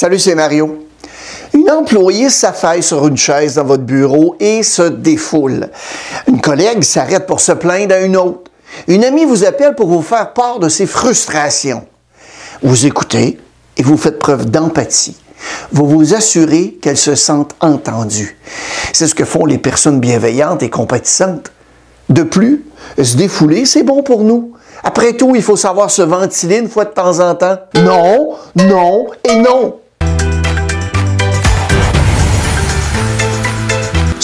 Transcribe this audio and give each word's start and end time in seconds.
Salut, 0.00 0.20
c'est 0.20 0.36
Mario. 0.36 0.86
Une 1.54 1.68
employée 1.72 2.30
s'affaille 2.30 2.84
sur 2.84 3.08
une 3.08 3.16
chaise 3.16 3.56
dans 3.56 3.64
votre 3.64 3.82
bureau 3.82 4.36
et 4.38 4.62
se 4.62 4.82
défoule. 4.82 5.70
Une 6.28 6.40
collègue 6.40 6.84
s'arrête 6.84 7.26
pour 7.26 7.40
se 7.40 7.50
plaindre 7.50 7.96
à 7.96 7.98
une 7.98 8.16
autre. 8.16 8.48
Une 8.86 9.02
amie 9.02 9.24
vous 9.24 9.44
appelle 9.44 9.74
pour 9.74 9.88
vous 9.88 10.02
faire 10.02 10.34
part 10.34 10.60
de 10.60 10.68
ses 10.68 10.86
frustrations. 10.86 11.84
Vous 12.62 12.86
écoutez 12.86 13.40
et 13.76 13.82
vous 13.82 13.96
faites 13.96 14.20
preuve 14.20 14.48
d'empathie. 14.48 15.16
Vous 15.72 15.88
vous 15.88 16.14
assurez 16.14 16.78
qu'elle 16.80 16.96
se 16.96 17.16
sente 17.16 17.56
entendue. 17.58 18.38
C'est 18.92 19.08
ce 19.08 19.16
que 19.16 19.24
font 19.24 19.46
les 19.46 19.58
personnes 19.58 19.98
bienveillantes 19.98 20.62
et 20.62 20.70
compatissantes. 20.70 21.50
De 22.08 22.22
plus, 22.22 22.64
se 23.02 23.16
défouler, 23.16 23.64
c'est 23.64 23.82
bon 23.82 24.04
pour 24.04 24.22
nous. 24.22 24.52
Après 24.84 25.14
tout, 25.14 25.34
il 25.34 25.42
faut 25.42 25.56
savoir 25.56 25.90
se 25.90 26.02
ventiler 26.02 26.58
une 26.58 26.68
fois 26.68 26.84
de 26.84 26.90
temps 26.90 27.18
en 27.18 27.34
temps. 27.34 27.58
Non, 27.74 28.36
non 28.54 29.08
et 29.24 29.34
non. 29.40 29.74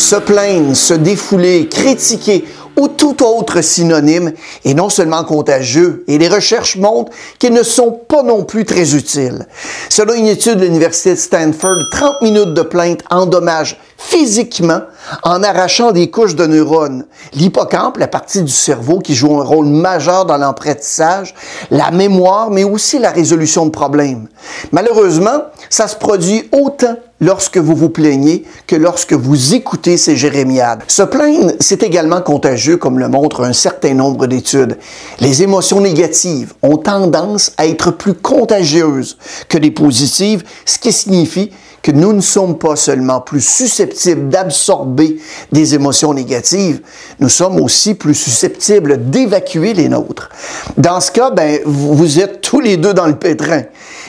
Se 0.05 0.17
plaindre, 0.17 0.77
se 0.77 0.93
défouler, 0.93 1.67
critiquer 1.67 2.45
ou 2.77 2.89
tout 2.89 3.25
autre 3.25 3.63
synonyme 3.63 4.35
est 4.67 4.75
non 4.75 4.91
seulement 4.91 5.25
contagieux, 5.25 6.05
et 6.09 6.19
les 6.19 6.29
recherches 6.29 6.77
montrent 6.77 7.11
qu'ils 7.39 7.55
ne 7.55 7.63
sont 7.63 7.91
pas 7.91 8.23
non 8.23 8.45
plus 8.45 8.67
très 8.67 8.95
utiles. 8.95 9.47
Selon 9.89 10.13
une 10.13 10.27
étude 10.27 10.57
de 10.57 10.65
l'Université 10.67 11.15
de 11.15 11.19
Stanford, 11.19 11.79
30 11.91 12.21
minutes 12.21 12.53
de 12.53 12.61
plainte 12.61 13.01
endommagent 13.09 13.80
physiquement 14.07 14.83
en 15.23 15.43
arrachant 15.43 15.93
des 15.93 16.11
couches 16.11 16.35
de 16.35 16.47
neurones. 16.47 17.07
L'hippocampe, 17.33 17.97
la 17.97 18.07
partie 18.07 18.43
du 18.43 18.53
cerveau 18.53 18.99
qui 18.99 19.15
joue 19.15 19.41
un 19.41 19.45
rôle 19.45 19.67
majeur 19.67 20.27
dans 20.27 20.37
l'apprentissage, 20.37 21.35
la 21.71 21.91
mémoire, 21.91 22.51
mais 22.51 22.65
aussi 22.65 22.99
la 22.99 23.11
résolution 23.11 23.65
de 23.65 23.71
problèmes. 23.71 24.29
Malheureusement, 24.73 25.45
ça 25.71 25.89
se 25.89 25.97
produit 25.97 26.49
autant 26.53 26.97
lorsque 27.21 27.57
vous 27.57 27.75
vous 27.75 27.89
plaignez 27.89 28.45
que 28.67 28.77
lorsque 28.77 29.15
vous 29.15 29.55
écoutez 29.55 29.96
ces 29.96 30.16
jérémiades. 30.16 30.83
Se 30.87 31.02
plaindre, 31.02 31.52
c'est 31.59 31.83
également 31.83 32.21
contagieux 32.21 32.77
comme 32.77 32.99
le 32.99 33.09
montre 33.09 33.43
un 33.43 33.55
certain 33.55 33.95
nombre 33.95 34.27
d'études. 34.27 34.79
Les 35.21 35.43
émotions 35.43 35.80
négatives 35.80 36.52
ont 36.63 36.77
tendance 36.77 37.52
à 37.57 37.66
être 37.66 37.91
plus 37.91 38.15
contagieuses 38.15 39.16
que 39.49 39.57
les 39.57 39.71
positives, 39.71 40.45
ce 40.66 40.79
qui 40.79 40.93
signifie 40.93 41.51
que 41.85 41.93
nous 41.93 42.15
ne 42.15 42.23
sommes 42.23 42.57
pas 42.57 42.77
seulement 42.77 43.21
plus 43.21 43.43
susceptibles 43.43 44.30
d'absorber 44.30 45.18
des 45.52 45.74
émotions 45.74 46.15
négatives, 46.15 46.80
nous 47.21 47.29
sommes 47.29 47.60
aussi 47.60 47.95
plus 47.95 48.15
susceptibles 48.15 49.10
d'évacuer 49.10 49.74
les 49.74 49.90
nôtres. 49.90 50.30
Dans 50.79 50.99
ce 51.02 51.12
cas, 51.12 51.30
ben, 51.30 51.60
vous 51.66 52.18
êtes 52.18 52.40
tous 52.40 52.60
les 52.60 52.79
deux 52.79 52.95
dans 52.95 53.07
le 53.07 53.16
pétrin. 53.16 53.65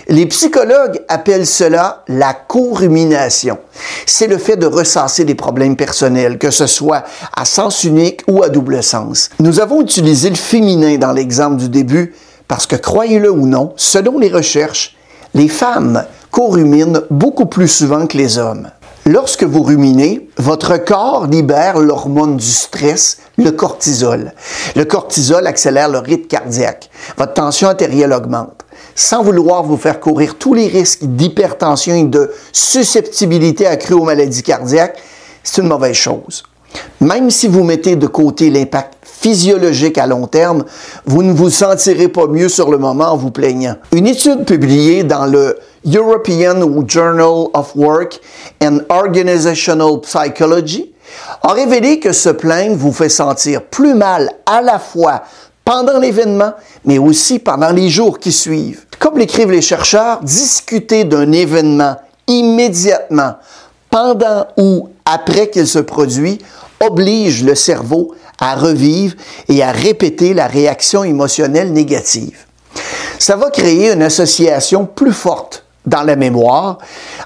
Les 0.07 0.25
psychologues 0.27 1.01
appellent 1.09 1.45
cela 1.45 2.05
la 2.07 2.33
co-rumination. 2.33 3.57
C'est 4.05 4.27
le 4.27 4.37
fait 4.37 4.55
de 4.55 4.67
ressasser 4.67 5.25
des 5.25 5.35
problèmes 5.35 5.75
personnels, 5.75 6.37
que 6.37 6.51
ce 6.51 6.67
soit 6.67 7.03
à 7.35 7.43
sens 7.43 7.83
unique 7.83 8.21
ou 8.27 8.41
à 8.41 8.47
double 8.47 8.81
sens. 8.83 9.29
Nous 9.39 9.59
avons 9.59 9.81
utilisé 9.81 10.29
le 10.29 10.35
féminin 10.35 10.97
dans 10.97 11.11
l'exemple 11.11 11.57
du 11.57 11.67
début 11.67 12.15
parce 12.47 12.67
que, 12.67 12.77
croyez-le 12.77 13.29
ou 13.29 13.47
non, 13.47 13.73
selon 13.75 14.17
les 14.17 14.29
recherches, 14.29 14.95
les 15.33 15.49
femmes 15.49 16.05
co-ruminent 16.35 16.99
beaucoup 17.09 17.45
plus 17.45 17.69
souvent 17.69 18.07
que 18.07 18.17
les 18.17 18.37
hommes. 18.37 18.69
Lorsque 19.05 19.45
vous 19.45 19.63
ruminez, 19.63 20.27
votre 20.35 20.75
corps 20.75 21.27
libère 21.27 21.79
l'hormone 21.79 22.35
du 22.35 22.45
stress, 22.45 23.19
le 23.37 23.51
cortisol. 23.51 24.33
Le 24.75 24.83
cortisol 24.83 25.47
accélère 25.47 25.87
le 25.87 25.99
rythme 25.99 26.27
cardiaque. 26.27 26.89
Votre 27.17 27.35
tension 27.35 27.69
artérielle 27.69 28.11
augmente. 28.11 28.65
Sans 28.95 29.23
vouloir 29.23 29.63
vous 29.63 29.77
faire 29.77 30.01
courir 30.01 30.35
tous 30.35 30.53
les 30.53 30.67
risques 30.67 31.05
d'hypertension 31.05 31.95
et 31.95 32.03
de 32.03 32.29
susceptibilité 32.51 33.65
accrue 33.65 33.93
aux 33.93 34.03
maladies 34.03 34.43
cardiaques, 34.43 35.01
c'est 35.41 35.61
une 35.61 35.69
mauvaise 35.69 35.95
chose. 35.95 36.43
Même 36.99 37.31
si 37.31 37.47
vous 37.47 37.63
mettez 37.63 37.95
de 37.95 38.07
côté 38.07 38.49
l'impact 38.49 38.94
physiologique 39.25 39.97
à 39.97 40.05
long 40.05 40.27
terme, 40.27 40.65
vous 41.07 41.23
ne 41.23 41.33
vous 41.33 41.49
sentirez 41.49 42.09
pas 42.09 42.27
mieux 42.27 42.47
sur 42.47 42.69
le 42.69 42.77
moment 42.77 43.05
en 43.05 43.17
vous 43.17 43.31
plaignant. 43.31 43.75
Une 43.91 44.05
étude 44.05 44.45
publiée 44.45 45.03
dans 45.03 45.25
le 45.25 45.57
European 45.83 46.61
Journal 46.87 47.47
of 47.55 47.75
Work 47.75 48.21
and 48.61 48.81
Organizational 48.89 49.99
Psychology 50.01 50.93
a 51.41 51.53
révélé 51.53 51.99
que 51.99 52.13
se 52.13 52.29
plaindre 52.29 52.75
vous 52.75 52.93
fait 52.93 53.09
sentir 53.09 53.63
plus 53.63 53.95
mal 53.95 54.29
à 54.45 54.61
la 54.61 54.77
fois 54.77 55.23
pendant 55.63 55.97
l'événement, 55.97 56.53
mais 56.83 56.99
aussi 56.99 57.39
pendant 57.39 57.71
les 57.71 57.89
jours 57.89 58.19
qui 58.19 58.31
suivent. 58.31 58.85
Comme 58.99 59.17
l'écrivent 59.17 59.49
les 59.49 59.63
chercheurs, 59.63 60.19
discuter 60.21 61.03
d'un 61.03 61.31
événement 61.31 61.95
immédiatement, 62.27 63.37
pendant 63.89 64.45
ou 64.55 64.89
après 65.03 65.49
qu'il 65.49 65.65
se 65.65 65.79
produit, 65.79 66.37
oblige 66.87 67.43
le 67.43 67.55
cerveau 67.55 68.13
à 68.39 68.55
revivre 68.55 69.15
et 69.47 69.63
à 69.63 69.71
répéter 69.71 70.33
la 70.33 70.47
réaction 70.47 71.03
émotionnelle 71.03 71.71
négative. 71.71 72.45
Ça 73.19 73.35
va 73.35 73.49
créer 73.49 73.91
une 73.91 74.01
association 74.01 74.85
plus 74.85 75.13
forte 75.13 75.65
dans 75.85 76.01
la 76.01 76.15
mémoire 76.15 76.79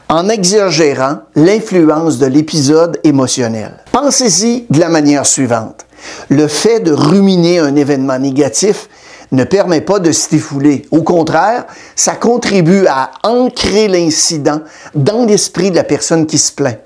en 0.09 0.29
exagérant 0.29 1.19
l'influence 1.35 2.17
de 2.17 2.25
l'épisode 2.25 2.99
émotionnel. 3.03 3.83
Pensez-y 3.91 4.65
de 4.69 4.79
la 4.79 4.89
manière 4.89 5.25
suivante. 5.25 5.85
Le 6.29 6.47
fait 6.47 6.79
de 6.79 6.91
ruminer 6.91 7.59
un 7.59 7.75
événement 7.75 8.19
négatif 8.19 8.87
ne 9.31 9.43
permet 9.43 9.81
pas 9.81 9.99
de 9.99 10.11
se. 10.11 10.87
Au 10.91 11.03
contraire, 11.03 11.65
ça 11.95 12.15
contribue 12.15 12.87
à 12.87 13.11
ancrer 13.23 13.87
l'incident 13.87 14.61
dans 14.95 15.25
l'esprit 15.25 15.71
de 15.71 15.75
la 15.75 15.83
personne 15.83 16.25
qui 16.25 16.37
se 16.37 16.51
plaint. 16.51 16.79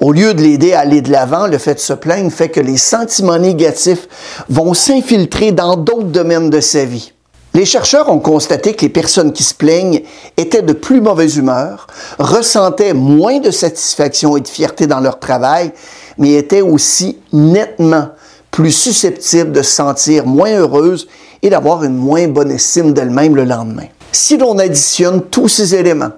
Au 0.00 0.12
lieu 0.12 0.34
de 0.34 0.42
l'aider 0.42 0.72
à 0.72 0.80
aller 0.80 1.00
de 1.00 1.10
l'avant, 1.10 1.46
le 1.46 1.58
fait 1.58 1.74
de 1.74 1.80
se 1.80 1.92
plaindre 1.92 2.32
fait 2.32 2.48
que 2.48 2.60
les 2.60 2.76
sentiments 2.76 3.38
négatifs 3.38 4.08
vont 4.48 4.74
s'infiltrer 4.74 5.52
dans 5.52 5.76
d'autres 5.76 6.04
domaines 6.04 6.50
de 6.50 6.60
sa 6.60 6.84
vie. 6.84 7.12
Les 7.52 7.64
chercheurs 7.64 8.08
ont 8.08 8.20
constaté 8.20 8.74
que 8.74 8.82
les 8.82 8.88
personnes 8.88 9.32
qui 9.32 9.42
se 9.42 9.54
plaignent 9.54 10.02
étaient 10.36 10.62
de 10.62 10.72
plus 10.72 11.00
mauvaise 11.00 11.36
humeur, 11.36 11.88
ressentaient 12.18 12.94
moins 12.94 13.40
de 13.40 13.50
satisfaction 13.50 14.36
et 14.36 14.40
de 14.40 14.48
fierté 14.48 14.86
dans 14.86 15.00
leur 15.00 15.18
travail, 15.18 15.72
mais 16.16 16.34
étaient 16.34 16.60
aussi 16.60 17.18
nettement 17.32 18.10
plus 18.52 18.70
susceptibles 18.70 19.50
de 19.50 19.62
se 19.62 19.72
sentir 19.72 20.26
moins 20.26 20.52
heureuses 20.52 21.08
et 21.42 21.50
d'avoir 21.50 21.82
une 21.82 21.96
moins 21.96 22.28
bonne 22.28 22.52
estime 22.52 22.92
d'elles-mêmes 22.92 23.34
le 23.34 23.44
lendemain. 23.44 23.86
Si 24.12 24.36
l'on 24.36 24.58
additionne 24.58 25.22
tous 25.22 25.48
ces 25.48 25.74
éléments, 25.74 26.12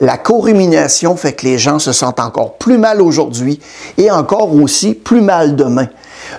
la 0.00 0.18
co-rumination 0.18 1.16
fait 1.16 1.32
que 1.32 1.46
les 1.46 1.58
gens 1.58 1.78
se 1.78 1.92
sentent 1.92 2.20
encore 2.20 2.54
plus 2.54 2.78
mal 2.78 3.00
aujourd'hui 3.00 3.60
et 3.96 4.10
encore 4.10 4.54
aussi 4.54 4.94
plus 4.94 5.20
mal 5.20 5.56
demain. 5.56 5.88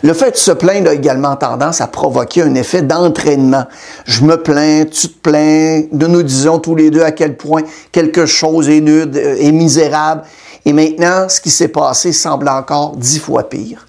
Le 0.03 0.13
fait 0.13 0.31
de 0.31 0.37
se 0.37 0.51
plaindre 0.51 0.89
a 0.89 0.93
également 0.93 1.35
tendance 1.35 1.81
à 1.81 1.87
provoquer 1.87 2.43
un 2.43 2.55
effet 2.55 2.81
d'entraînement. 2.81 3.65
Je 4.05 4.23
me 4.23 4.41
plains, 4.41 4.85
tu 4.85 5.09
te 5.09 5.17
plains, 5.17 5.83
de 5.91 6.07
nous 6.07 6.23
disons 6.23 6.59
tous 6.59 6.75
les 6.75 6.89
deux 6.89 7.01
à 7.01 7.11
quel 7.11 7.35
point 7.35 7.61
quelque 7.91 8.25
chose 8.25 8.69
est 8.69 8.81
nude, 8.81 9.17
euh, 9.17 9.35
est 9.39 9.51
misérable. 9.51 10.23
Et 10.65 10.73
maintenant, 10.73 11.27
ce 11.29 11.41
qui 11.41 11.49
s'est 11.49 11.69
passé 11.69 12.13
semble 12.13 12.49
encore 12.49 12.95
dix 12.97 13.19
fois 13.19 13.49
pire. 13.49 13.87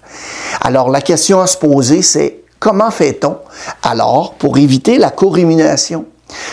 Alors, 0.61 0.89
la 0.89 1.01
question 1.01 1.41
à 1.41 1.47
se 1.47 1.57
poser, 1.57 2.01
c'est 2.01 2.39
comment 2.59 2.91
fait-on 2.91 3.37
alors 3.83 4.33
pour 4.33 4.57
éviter 4.57 4.97
la 4.97 5.11
co-rumination? 5.11 6.05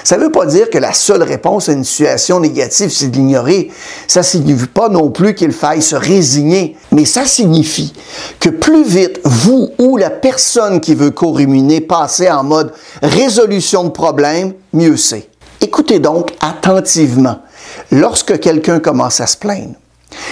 Ça 0.05 0.17
ne 0.17 0.25
veut 0.25 0.33
pas 0.33 0.47
dire 0.47 0.71
que 0.71 0.79
la 0.79 0.93
seule 0.93 1.23
réponse 1.23 1.69
à 1.69 1.73
une 1.73 1.85
situation 1.85 2.41
négative, 2.41 2.91
c'est 2.91 3.09
de 3.09 3.17
l'ignorer. 3.17 3.71
Ça 4.07 4.21
ne 4.21 4.25
signifie 4.25 4.67
pas 4.67 4.89
non 4.89 5.11
plus 5.11 5.35
qu'il 5.35 5.53
faille 5.53 5.83
se 5.83 5.97
résigner, 5.97 6.77
mais 6.93 7.05
ça 7.05 7.25
signifie 7.25 7.93
que 8.41 8.49
plus 8.49 8.85
vite 8.85 9.21
vous 9.25 9.71
ou 9.79 9.97
la 9.97 10.11
personne 10.11 10.81
qui 10.81 10.95
veut 10.95 11.11
co-ruminer 11.11 11.81
passez 11.81 12.31
en 12.31 12.45
mode 12.45 12.73
résolution 13.03 13.85
de 13.85 13.91
problème, 13.91 14.55
mieux 14.73 14.97
c'est. 14.97 15.29
Écoutez 15.61 15.99
donc 15.99 16.35
attentivement 16.41 17.41
lorsque 17.91 18.39
quelqu'un 18.39 18.79
commence 18.81 19.21
à 19.21 19.27
se 19.27 19.37
plaindre. 19.37 19.75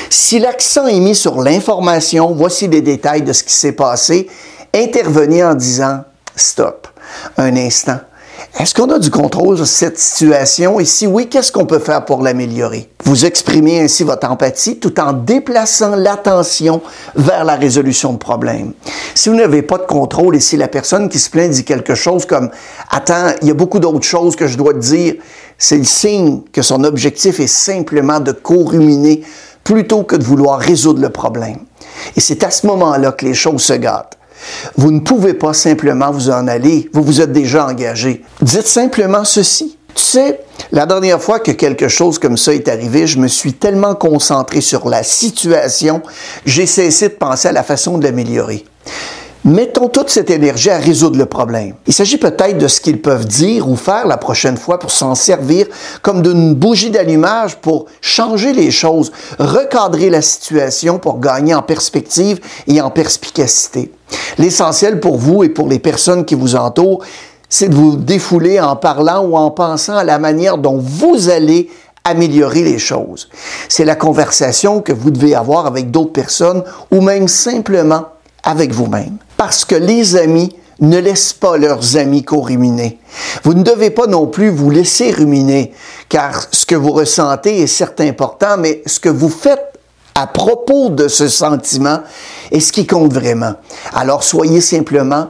Si 0.08 0.38
l'accent 0.38 0.86
est 0.86 1.00
mis 1.00 1.14
sur 1.14 1.42
l'information, 1.42 2.32
voici 2.32 2.68
les 2.68 2.80
détails 2.80 3.22
de 3.22 3.32
ce 3.32 3.42
qui 3.44 3.52
s'est 3.52 3.72
passé, 3.72 4.28
intervenez 4.74 5.44
en 5.44 5.54
disant 5.54 6.04
stop, 6.34 6.88
un 7.36 7.56
instant 7.56 7.98
est-ce 8.58 8.74
qu'on 8.74 8.88
a 8.90 8.98
du 8.98 9.10
contrôle 9.10 9.58
sur 9.58 9.66
cette 9.66 9.98
situation? 9.98 10.80
Et 10.80 10.86
si 10.86 11.06
oui, 11.06 11.28
qu'est-ce 11.28 11.52
qu'on 11.52 11.66
peut 11.66 11.78
faire 11.78 12.06
pour 12.06 12.22
l'améliorer? 12.22 12.88
Vous 13.04 13.26
exprimez 13.26 13.80
ainsi 13.80 14.02
votre 14.02 14.30
empathie 14.30 14.78
tout 14.78 14.98
en 14.98 15.12
déplaçant 15.12 15.94
l'attention 15.94 16.80
vers 17.16 17.44
la 17.44 17.56
résolution 17.56 18.14
de 18.14 18.18
problèmes. 18.18 18.72
Si 19.14 19.28
vous 19.28 19.34
n'avez 19.34 19.60
pas 19.60 19.76
de 19.76 19.84
contrôle 19.84 20.36
et 20.36 20.40
si 20.40 20.56
la 20.56 20.68
personne 20.68 21.10
qui 21.10 21.18
se 21.18 21.28
plaint 21.28 21.50
dit 21.50 21.64
quelque 21.64 21.94
chose 21.94 22.24
comme 22.24 22.48
Attends, 22.90 23.34
il 23.42 23.48
y 23.48 23.50
a 23.50 23.54
beaucoup 23.54 23.78
d'autres 23.78 24.06
choses 24.06 24.36
que 24.36 24.46
je 24.46 24.56
dois 24.56 24.72
te 24.72 24.78
dire, 24.78 25.16
c'est 25.58 25.76
le 25.76 25.84
signe 25.84 26.40
que 26.50 26.62
son 26.62 26.82
objectif 26.84 27.40
est 27.40 27.46
simplement 27.46 28.20
de 28.20 28.32
co-ruminer 28.32 29.22
plutôt 29.64 30.02
que 30.02 30.16
de 30.16 30.24
vouloir 30.24 30.58
résoudre 30.58 31.02
le 31.02 31.10
problème. 31.10 31.58
Et 32.16 32.20
c'est 32.20 32.42
à 32.42 32.50
ce 32.50 32.66
moment-là 32.66 33.12
que 33.12 33.26
les 33.26 33.34
choses 33.34 33.62
se 33.62 33.74
gâtent. 33.74 34.16
Vous 34.76 34.90
ne 34.90 35.00
pouvez 35.00 35.34
pas 35.34 35.54
simplement 35.54 36.10
vous 36.10 36.30
en 36.30 36.46
aller, 36.48 36.90
vous 36.92 37.02
vous 37.02 37.20
êtes 37.20 37.32
déjà 37.32 37.66
engagé. 37.66 38.22
Dites 38.42 38.66
simplement 38.66 39.24
ceci. 39.24 39.76
Tu 39.94 40.02
sais, 40.02 40.40
la 40.72 40.84
dernière 40.84 41.22
fois 41.22 41.40
que 41.40 41.52
quelque 41.52 41.88
chose 41.88 42.18
comme 42.18 42.36
ça 42.36 42.52
est 42.52 42.68
arrivé, 42.68 43.06
je 43.06 43.18
me 43.18 43.28
suis 43.28 43.54
tellement 43.54 43.94
concentré 43.94 44.60
sur 44.60 44.88
la 44.90 45.02
situation, 45.02 46.02
j'ai 46.44 46.66
cessé 46.66 47.08
de 47.08 47.14
penser 47.14 47.48
à 47.48 47.52
la 47.52 47.62
façon 47.62 47.96
de 47.96 48.04
l'améliorer. 48.04 48.64
Mettons 49.46 49.88
toute 49.88 50.10
cette 50.10 50.30
énergie 50.30 50.70
à 50.70 50.78
résoudre 50.78 51.16
le 51.16 51.26
problème. 51.26 51.74
Il 51.86 51.92
s'agit 51.92 52.18
peut-être 52.18 52.58
de 52.58 52.66
ce 52.66 52.80
qu'ils 52.80 53.00
peuvent 53.00 53.26
dire 53.26 53.68
ou 53.68 53.76
faire 53.76 54.04
la 54.08 54.16
prochaine 54.16 54.56
fois 54.56 54.80
pour 54.80 54.90
s'en 54.90 55.14
servir 55.14 55.68
comme 56.02 56.20
d'une 56.20 56.52
bougie 56.52 56.90
d'allumage 56.90 57.54
pour 57.58 57.86
changer 58.00 58.52
les 58.52 58.72
choses, 58.72 59.12
recadrer 59.38 60.10
la 60.10 60.20
situation 60.20 60.98
pour 60.98 61.20
gagner 61.20 61.54
en 61.54 61.62
perspective 61.62 62.40
et 62.66 62.80
en 62.80 62.90
perspicacité. 62.90 63.92
L'essentiel 64.36 64.98
pour 64.98 65.16
vous 65.16 65.44
et 65.44 65.48
pour 65.48 65.68
les 65.68 65.78
personnes 65.78 66.24
qui 66.24 66.34
vous 66.34 66.56
entourent, 66.56 67.04
c'est 67.48 67.68
de 67.68 67.76
vous 67.76 67.94
défouler 67.94 68.58
en 68.58 68.74
parlant 68.74 69.24
ou 69.24 69.36
en 69.36 69.52
pensant 69.52 69.96
à 69.96 70.02
la 70.02 70.18
manière 70.18 70.58
dont 70.58 70.78
vous 70.78 71.28
allez 71.28 71.70
améliorer 72.02 72.64
les 72.64 72.80
choses. 72.80 73.28
C'est 73.68 73.84
la 73.84 73.94
conversation 73.94 74.80
que 74.80 74.92
vous 74.92 75.12
devez 75.12 75.36
avoir 75.36 75.66
avec 75.66 75.92
d'autres 75.92 76.12
personnes 76.12 76.64
ou 76.90 77.00
même 77.00 77.28
simplement 77.28 78.06
avec 78.42 78.72
vous-même. 78.72 79.18
Parce 79.36 79.64
que 79.64 79.74
les 79.74 80.16
amis 80.16 80.54
ne 80.80 80.98
laissent 80.98 81.32
pas 81.32 81.56
leurs 81.56 81.96
amis 81.96 82.22
co-ruminer. 82.22 82.98
Vous 83.44 83.54
ne 83.54 83.62
devez 83.62 83.90
pas 83.90 84.06
non 84.06 84.26
plus 84.26 84.50
vous 84.50 84.70
laisser 84.70 85.10
ruminer, 85.10 85.72
car 86.08 86.46
ce 86.50 86.66
que 86.66 86.74
vous 86.74 86.92
ressentez 86.92 87.60
est 87.60 87.66
certes 87.66 88.00
important, 88.00 88.56
mais 88.58 88.82
ce 88.86 89.00
que 89.00 89.08
vous 89.08 89.30
faites 89.30 89.80
à 90.14 90.26
propos 90.26 90.88
de 90.88 91.08
ce 91.08 91.28
sentiment 91.28 92.00
est 92.50 92.60
ce 92.60 92.72
qui 92.72 92.86
compte 92.86 93.12
vraiment. 93.12 93.54
Alors 93.94 94.24
soyez 94.24 94.60
simplement 94.60 95.28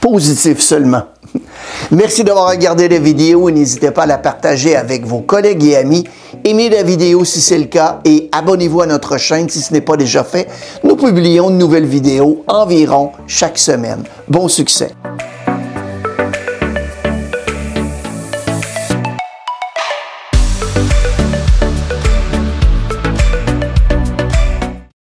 positif 0.00 0.60
seulement. 0.60 1.04
Merci 1.90 2.24
d'avoir 2.24 2.50
regardé 2.50 2.88
la 2.88 2.98
vidéo 2.98 3.48
et 3.48 3.52
n'hésitez 3.52 3.92
pas 3.92 4.02
à 4.02 4.06
la 4.06 4.18
partager 4.18 4.76
avec 4.76 5.06
vos 5.06 5.20
collègues 5.20 5.64
et 5.64 5.76
amis. 5.76 6.04
Aimez 6.44 6.70
la 6.70 6.82
vidéo 6.82 7.24
si 7.24 7.40
c'est 7.40 7.58
le 7.58 7.66
cas 7.66 8.00
et 8.04 8.28
abonnez-vous 8.32 8.80
à 8.80 8.86
notre 8.86 9.16
chaîne 9.16 9.48
si 9.48 9.60
ce 9.60 9.72
n'est 9.72 9.80
pas 9.80 9.96
déjà 9.96 10.24
fait. 10.24 10.48
Nous 10.82 10.96
publions 10.96 11.50
de 11.50 11.54
nouvelles 11.54 11.86
vidéos 11.86 12.42
environ 12.48 13.12
chaque 13.28 13.58
semaine. 13.58 14.02
Bon 14.28 14.48
succès! 14.48 14.90